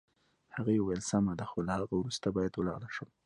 هغې 0.55 0.75
وویل: 0.79 1.01
سمه 1.11 1.33
ده، 1.39 1.45
خو 1.49 1.59
له 1.67 1.71
هغه 1.79 1.93
وروسته 1.97 2.27
باید 2.37 2.53
ولاړه 2.55 2.89
شم. 2.95 3.09